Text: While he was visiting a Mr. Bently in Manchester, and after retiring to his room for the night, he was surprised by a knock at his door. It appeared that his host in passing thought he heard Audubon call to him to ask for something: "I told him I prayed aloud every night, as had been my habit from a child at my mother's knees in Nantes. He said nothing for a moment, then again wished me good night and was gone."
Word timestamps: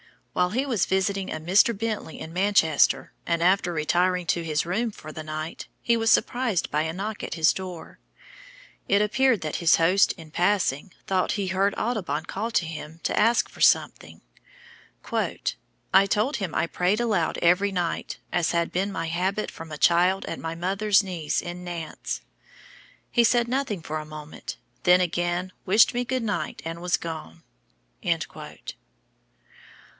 While 0.33 0.51
he 0.51 0.65
was 0.65 0.87
visiting 0.87 1.29
a 1.31 1.39
Mr. 1.41 1.77
Bently 1.77 2.17
in 2.17 2.33
Manchester, 2.33 3.11
and 3.27 3.43
after 3.43 3.71
retiring 3.71 4.25
to 4.27 4.43
his 4.43 4.65
room 4.65 4.89
for 4.89 5.11
the 5.11 5.21
night, 5.25 5.67
he 5.81 5.95
was 5.95 6.09
surprised 6.09 6.71
by 6.71 6.83
a 6.83 6.93
knock 6.93 7.21
at 7.21 7.35
his 7.35 7.51
door. 7.53 7.99
It 8.87 9.01
appeared 9.01 9.41
that 9.41 9.57
his 9.57 9.75
host 9.75 10.13
in 10.13 10.31
passing 10.31 10.93
thought 11.05 11.33
he 11.33 11.47
heard 11.47 11.75
Audubon 11.77 12.25
call 12.25 12.49
to 12.49 12.65
him 12.65 12.99
to 13.03 13.19
ask 13.19 13.47
for 13.49 13.61
something: 13.61 14.21
"I 15.11 16.05
told 16.07 16.37
him 16.37 16.55
I 16.55 16.65
prayed 16.65 17.01
aloud 17.01 17.37
every 17.41 17.71
night, 17.73 18.17
as 18.31 18.51
had 18.51 18.71
been 18.71 18.91
my 18.91 19.07
habit 19.07 19.51
from 19.51 19.71
a 19.71 19.77
child 19.77 20.25
at 20.25 20.39
my 20.39 20.55
mother's 20.55 21.03
knees 21.03 21.41
in 21.41 21.63
Nantes. 21.63 22.21
He 23.11 23.25
said 23.25 23.47
nothing 23.49 23.81
for 23.81 23.99
a 23.99 24.05
moment, 24.05 24.57
then 24.83 25.01
again 25.01 25.51
wished 25.65 25.93
me 25.93 26.05
good 26.05 26.23
night 26.23 26.61
and 26.65 26.81
was 26.81 26.97
gone." 26.97 27.43